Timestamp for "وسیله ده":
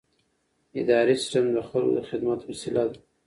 2.49-2.97